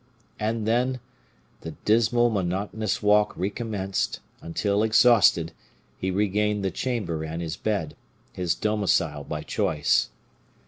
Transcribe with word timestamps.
And 0.39 0.65
then 0.67 0.99
the 1.59 1.75
dismal 1.85 2.31
monotonous 2.31 3.03
walk 3.03 3.37
recommenced, 3.37 4.19
until, 4.41 4.81
exhausted, 4.81 5.51
he 5.99 6.09
regained 6.09 6.63
the 6.65 6.71
chamber 6.71 7.23
and 7.23 7.39
his 7.39 7.55
bed, 7.55 7.95
his 8.33 8.55
domicile 8.55 9.23
by 9.23 9.43
choice. 9.43 10.09